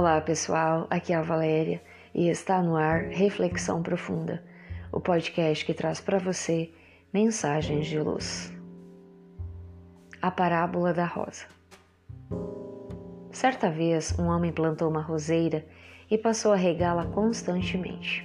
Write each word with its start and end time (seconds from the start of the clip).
Olá 0.00 0.18
pessoal, 0.18 0.86
aqui 0.88 1.12
é 1.12 1.16
a 1.16 1.20
Valéria 1.20 1.78
e 2.14 2.30
está 2.30 2.62
no 2.62 2.74
ar 2.74 3.02
Reflexão 3.10 3.82
Profunda, 3.82 4.42
o 4.90 4.98
podcast 4.98 5.62
que 5.62 5.74
traz 5.74 6.00
para 6.00 6.16
você 6.16 6.70
mensagens 7.12 7.86
de 7.86 8.00
luz. 8.00 8.50
A 10.22 10.30
parábola 10.30 10.94
da 10.94 11.04
rosa. 11.04 11.44
Certa 13.30 13.70
vez, 13.70 14.18
um 14.18 14.28
homem 14.28 14.50
plantou 14.50 14.88
uma 14.88 15.02
roseira 15.02 15.66
e 16.10 16.16
passou 16.16 16.54
a 16.54 16.56
regá-la 16.56 17.04
constantemente. 17.04 18.24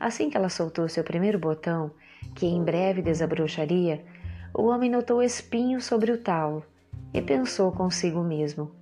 Assim 0.00 0.30
que 0.30 0.38
ela 0.38 0.48
soltou 0.48 0.88
seu 0.88 1.04
primeiro 1.04 1.38
botão, 1.38 1.90
que 2.34 2.46
em 2.46 2.64
breve 2.64 3.02
desabrocharia, 3.02 4.02
o 4.54 4.68
homem 4.68 4.90
notou 4.90 5.22
espinhos 5.22 5.84
sobre 5.84 6.10
o 6.10 6.16
talo 6.16 6.64
e 7.12 7.20
pensou 7.20 7.70
consigo 7.72 8.22
mesmo 8.22 8.80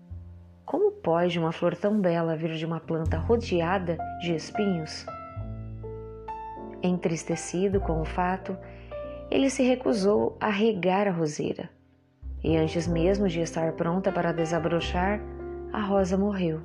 como 0.70 0.92
pode 0.92 1.36
uma 1.36 1.50
flor 1.50 1.76
tão 1.76 2.00
bela 2.00 2.36
vir 2.36 2.54
de 2.54 2.64
uma 2.64 2.78
planta 2.78 3.18
rodeada 3.18 3.98
de 4.20 4.36
espinhos? 4.36 5.04
Entristecido 6.80 7.80
com 7.80 8.00
o 8.00 8.04
fato, 8.04 8.56
ele 9.32 9.50
se 9.50 9.64
recusou 9.64 10.36
a 10.38 10.48
regar 10.48 11.08
a 11.08 11.10
roseira. 11.10 11.68
E 12.44 12.56
antes 12.56 12.86
mesmo 12.86 13.26
de 13.26 13.40
estar 13.40 13.72
pronta 13.72 14.12
para 14.12 14.30
desabrochar, 14.30 15.20
a 15.72 15.80
rosa 15.80 16.16
morreu. 16.16 16.60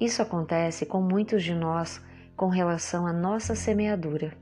Isso 0.00 0.22
acontece 0.22 0.86
com 0.86 1.02
muitos 1.02 1.42
de 1.42 1.52
nós 1.52 2.00
com 2.36 2.46
relação 2.46 3.08
à 3.08 3.12
nossa 3.12 3.56
semeadura. 3.56 4.32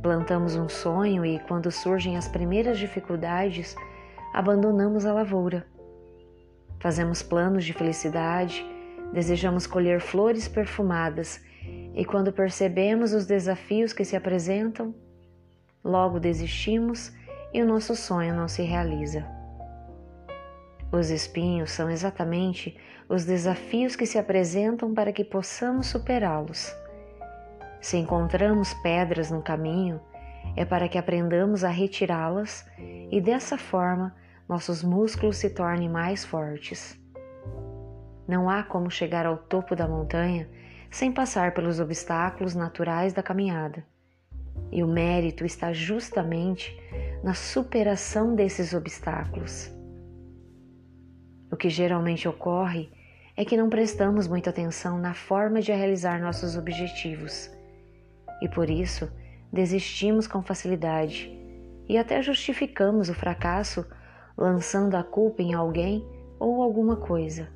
Plantamos 0.00 0.56
um 0.56 0.66
sonho 0.66 1.26
e, 1.26 1.38
quando 1.40 1.70
surgem 1.70 2.16
as 2.16 2.26
primeiras 2.26 2.78
dificuldades, 2.78 3.76
abandonamos 4.32 5.04
a 5.04 5.12
lavoura 5.12 5.70
Fazemos 6.82 7.22
planos 7.22 7.64
de 7.64 7.72
felicidade, 7.72 8.66
desejamos 9.12 9.68
colher 9.68 10.00
flores 10.00 10.48
perfumadas 10.48 11.40
e, 11.94 12.04
quando 12.04 12.32
percebemos 12.32 13.12
os 13.12 13.24
desafios 13.24 13.92
que 13.92 14.04
se 14.04 14.16
apresentam, 14.16 14.92
logo 15.84 16.18
desistimos 16.18 17.12
e 17.54 17.62
o 17.62 17.66
nosso 17.66 17.94
sonho 17.94 18.34
não 18.34 18.48
se 18.48 18.62
realiza. 18.62 19.24
Os 20.90 21.08
espinhos 21.08 21.70
são 21.70 21.88
exatamente 21.88 22.76
os 23.08 23.24
desafios 23.24 23.94
que 23.94 24.04
se 24.04 24.18
apresentam 24.18 24.92
para 24.92 25.12
que 25.12 25.22
possamos 25.22 25.86
superá-los. 25.86 26.74
Se 27.80 27.96
encontramos 27.96 28.74
pedras 28.82 29.30
no 29.30 29.40
caminho, 29.40 30.00
é 30.56 30.64
para 30.64 30.88
que 30.88 30.98
aprendamos 30.98 31.62
a 31.62 31.68
retirá-las 31.68 32.68
e 33.08 33.20
dessa 33.20 33.56
forma 33.56 34.20
nossos 34.48 34.82
músculos 34.82 35.36
se 35.36 35.50
tornem 35.50 35.88
mais 35.88 36.24
fortes. 36.24 36.98
Não 38.26 38.48
há 38.48 38.62
como 38.62 38.90
chegar 38.90 39.26
ao 39.26 39.36
topo 39.36 39.74
da 39.74 39.88
montanha 39.88 40.48
sem 40.90 41.10
passar 41.10 41.54
pelos 41.54 41.80
obstáculos 41.80 42.54
naturais 42.54 43.12
da 43.12 43.22
caminhada. 43.22 43.84
E 44.70 44.82
o 44.82 44.86
mérito 44.86 45.44
está 45.44 45.72
justamente 45.72 46.76
na 47.22 47.34
superação 47.34 48.34
desses 48.34 48.74
obstáculos. 48.74 49.70
O 51.50 51.56
que 51.56 51.68
geralmente 51.68 52.28
ocorre 52.28 52.90
é 53.36 53.44
que 53.44 53.56
não 53.56 53.68
prestamos 53.68 54.28
muita 54.28 54.50
atenção 54.50 54.98
na 54.98 55.14
forma 55.14 55.60
de 55.60 55.72
realizar 55.72 56.20
nossos 56.20 56.56
objetivos 56.56 57.50
e 58.42 58.48
por 58.48 58.68
isso 58.68 59.10
desistimos 59.52 60.26
com 60.26 60.42
facilidade 60.42 61.30
e 61.88 61.96
até 61.96 62.20
justificamos 62.22 63.08
o 63.08 63.14
fracasso 63.14 63.86
lançando 64.36 64.94
a 64.96 65.02
culpa 65.02 65.42
em 65.42 65.54
alguém 65.54 66.06
ou 66.38 66.62
alguma 66.62 66.96
coisa. 66.96 67.48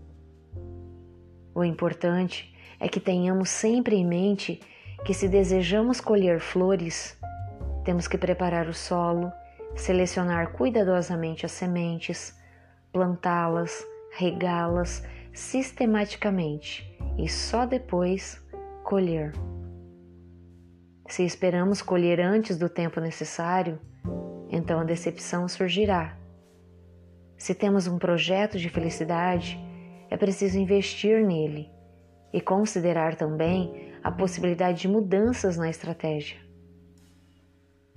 O 1.54 1.64
importante 1.64 2.54
é 2.78 2.88
que 2.88 3.00
tenhamos 3.00 3.48
sempre 3.48 3.96
em 3.96 4.06
mente 4.06 4.60
que, 5.04 5.14
se 5.14 5.28
desejamos 5.28 6.00
colher 6.00 6.40
flores, 6.40 7.18
temos 7.84 8.06
que 8.06 8.18
preparar 8.18 8.68
o 8.68 8.74
solo, 8.74 9.32
selecionar 9.74 10.52
cuidadosamente 10.52 11.46
as 11.46 11.52
sementes, 11.52 12.36
plantá-las, 12.92 13.84
regá-las 14.12 15.02
sistematicamente 15.32 16.96
e 17.18 17.28
só 17.28 17.66
depois 17.66 18.42
colher. 18.84 19.32
Se 21.08 21.24
esperamos 21.24 21.82
colher 21.82 22.20
antes 22.20 22.58
do 22.58 22.68
tempo 22.68 23.00
necessário, 23.00 23.78
então 24.50 24.80
a 24.80 24.84
decepção 24.84 25.46
surgirá 25.46 26.16
se 27.36 27.54
temos 27.54 27.86
um 27.86 27.98
projeto 27.98 28.58
de 28.58 28.68
felicidade, 28.68 29.58
é 30.10 30.16
preciso 30.16 30.58
investir 30.58 31.26
nele 31.26 31.70
e 32.32 32.40
considerar 32.40 33.14
também 33.14 33.92
a 34.02 34.10
possibilidade 34.10 34.82
de 34.82 34.88
mudanças 34.88 35.56
na 35.56 35.68
estratégia. 35.68 36.38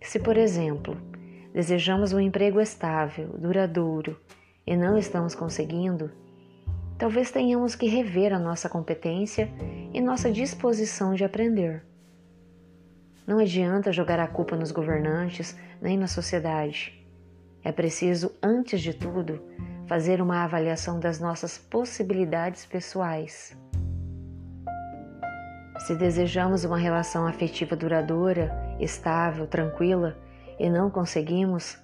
Se, 0.02 0.20
por 0.20 0.38
exemplo, 0.38 0.98
desejamos 1.54 2.14
um 2.14 2.20
emprego 2.20 2.60
estável, 2.60 3.38
duradouro 3.38 4.20
e 4.66 4.76
não 4.76 4.98
estamos 4.98 5.36
conseguindo, 5.36 6.12
talvez 6.98 7.32
tenhamos 7.32 7.76
que 7.76 7.88
rever 7.88 8.34
a 8.34 8.40
nossa 8.40 8.70
competência 8.70 9.50
e 9.94 10.02
nossa 10.02 10.32
disposição 10.32 11.14
de 11.14 11.24
aprender. 11.24 11.84
Não 13.28 13.40
adianta 13.40 13.92
jogar 13.92 14.20
a 14.20 14.28
culpa 14.28 14.56
nos 14.56 14.72
governantes 14.72 15.58
nem 15.82 15.98
na 15.98 16.08
sociedade. 16.08 16.99
É 17.64 17.72
preciso, 17.72 18.32
antes 18.42 18.82
de 18.82 18.94
tudo, 18.94 19.42
fazer 19.88 20.22
uma 20.22 20.44
avaliação 20.44 21.00
das 21.00 21.20
nossas 21.20 21.58
possibilidades 21.58 22.66
pessoais. 22.66 23.58
Se 25.80 25.96
desejamos 25.96 26.64
uma 26.64 26.78
relação 26.78 27.26
afetiva 27.26 27.76
duradoura, 27.76 28.52
estável, 28.80 29.48
tranquila 29.48 30.18
e 30.60 30.70
não 30.70 30.90
conseguimos, 30.90 31.78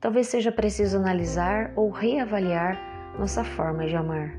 talvez 0.00 0.26
seja 0.26 0.52
preciso 0.52 0.98
analisar 0.98 1.72
ou 1.76 1.90
reavaliar 1.90 2.78
nossa 3.18 3.42
forma 3.42 3.86
de 3.86 3.96
amar. 3.96 4.38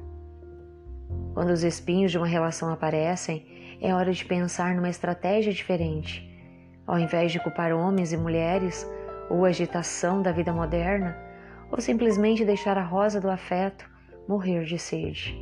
Quando 1.33 1.51
os 1.51 1.63
espinhos 1.63 2.11
de 2.11 2.17
uma 2.17 2.27
relação 2.27 2.69
aparecem, 2.69 3.77
é 3.81 3.93
hora 3.93 4.11
de 4.11 4.25
pensar 4.25 4.75
numa 4.75 4.89
estratégia 4.89 5.53
diferente. 5.53 6.27
Ao 6.85 6.99
invés 6.99 7.31
de 7.31 7.39
culpar 7.39 7.73
homens 7.73 8.11
e 8.11 8.17
mulheres, 8.17 8.87
ou 9.29 9.45
agitação 9.45 10.21
da 10.21 10.31
vida 10.31 10.53
moderna, 10.53 11.17
ou 11.71 11.81
simplesmente 11.81 12.45
deixar 12.45 12.77
a 12.77 12.83
rosa 12.83 13.19
do 13.19 13.29
afeto 13.29 13.89
morrer 14.27 14.63
de 14.63 14.77
sede. 14.77 15.37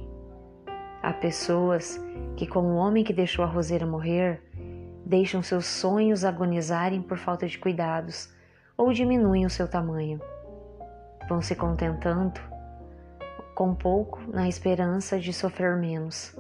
Há 1.02 1.14
pessoas 1.14 2.04
que, 2.36 2.48
como 2.48 2.70
o 2.70 2.76
homem 2.76 3.04
que 3.04 3.14
deixou 3.14 3.46
a 3.46 3.48
roseira 3.48 3.86
morrer, 3.86 4.42
deixam 5.06 5.44
seus 5.44 5.66
sonhos 5.66 6.26
agonizarem 6.26 7.02
por 7.02 7.18
falta 7.18 7.48
de 7.48 7.60
cuidados 7.60 8.34
ou 8.78 8.92
diminuem 8.92 9.46
o 9.46 9.50
seu 9.50 9.68
tamanho. 9.68 10.20
Vão 11.30 11.42
se 11.42 11.56
contentando 11.56 12.40
com 13.56 13.74
pouco 13.74 14.20
na 14.28 14.48
esperança 14.48 15.20
de 15.20 15.32
sofrer 15.32 15.78
menos. 15.78 16.36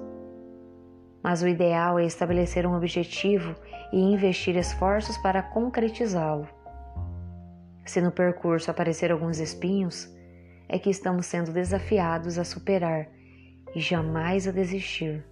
Mas 1.23 1.41
o 1.41 1.47
ideal 1.47 1.97
é 1.97 2.05
estabelecer 2.05 2.67
um 2.67 2.75
objetivo 2.75 3.55
e 3.91 3.99
investir 3.99 4.55
esforços 4.55 5.17
para 5.17 5.41
concretizá-lo. 5.41 6.47
Se 7.85 8.01
no 8.01 8.11
percurso 8.11 8.71
aparecer 8.71 9.11
alguns 9.11 9.39
espinhos, 9.39 10.09
é 10.67 10.79
que 10.79 10.89
estamos 10.89 11.27
sendo 11.27 11.51
desafiados 11.51 12.37
a 12.39 12.43
superar 12.43 13.07
e 13.75 13.79
jamais 13.79 14.47
a 14.47 14.51
desistir. 14.51 15.23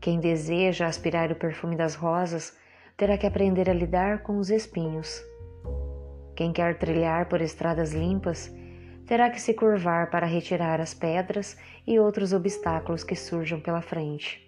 Quem 0.00 0.20
deseja 0.20 0.86
aspirar 0.86 1.32
o 1.32 1.34
perfume 1.34 1.74
das 1.74 1.96
rosas 1.96 2.56
terá 2.96 3.18
que 3.18 3.26
aprender 3.26 3.68
a 3.68 3.74
lidar 3.74 4.22
com 4.22 4.38
os 4.38 4.50
espinhos. 4.50 5.20
Quem 6.36 6.52
quer 6.52 6.78
trilhar 6.78 7.28
por 7.28 7.40
estradas 7.40 7.92
limpas 7.92 8.54
terá 9.06 9.30
que 9.30 9.40
se 9.40 9.54
curvar 9.54 10.10
para 10.10 10.26
retirar 10.26 10.80
as 10.80 10.94
pedras 10.94 11.56
e 11.86 11.98
outros 11.98 12.32
obstáculos 12.32 13.02
que 13.02 13.16
surjam 13.16 13.60
pela 13.60 13.82
frente. 13.82 14.42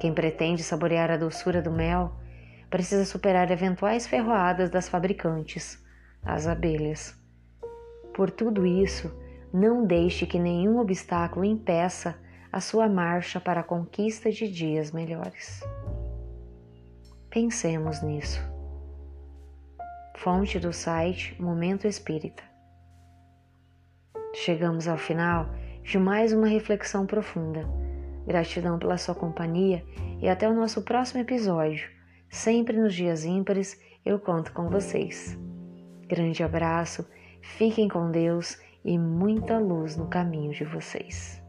Quem 0.00 0.14
pretende 0.14 0.62
saborear 0.62 1.10
a 1.10 1.16
doçura 1.16 1.60
do 1.60 1.70
mel 1.70 2.12
precisa 2.70 3.04
superar 3.04 3.50
eventuais 3.50 4.06
ferroadas 4.06 4.70
das 4.70 4.88
fabricantes, 4.88 5.84
as 6.22 6.46
abelhas. 6.46 7.18
Por 8.14 8.30
tudo 8.30 8.64
isso, 8.64 9.12
não 9.52 9.84
deixe 9.84 10.24
que 10.24 10.38
nenhum 10.38 10.78
obstáculo 10.78 11.44
impeça 11.44 12.16
a 12.52 12.60
sua 12.60 12.88
marcha 12.88 13.40
para 13.40 13.60
a 13.60 13.64
conquista 13.64 14.30
de 14.30 14.48
dias 14.48 14.92
melhores. 14.92 15.60
Pensemos 17.28 18.02
nisso. 18.02 18.40
Fonte 20.16 20.58
do 20.58 20.72
site 20.72 21.40
Momento 21.42 21.88
Espírita. 21.88 22.42
Chegamos 24.34 24.86
ao 24.86 24.98
final 24.98 25.48
de 25.82 25.98
mais 25.98 26.32
uma 26.32 26.46
reflexão 26.46 27.04
profunda. 27.04 27.66
Gratidão 28.26 28.78
pela 28.78 28.98
sua 28.98 29.14
companhia 29.14 29.84
e 30.20 30.28
até 30.28 30.48
o 30.48 30.54
nosso 30.54 30.82
próximo 30.82 31.20
episódio 31.20 31.99
Sempre 32.30 32.76
nos 32.76 32.94
dias 32.94 33.24
ímpares 33.24 33.76
eu 34.06 34.18
conto 34.18 34.52
com 34.52 34.68
vocês. 34.68 35.36
Grande 36.06 36.44
abraço, 36.44 37.04
fiquem 37.42 37.88
com 37.88 38.10
Deus 38.10 38.56
e 38.84 38.96
muita 38.96 39.58
luz 39.58 39.96
no 39.96 40.06
caminho 40.06 40.52
de 40.52 40.64
vocês. 40.64 41.39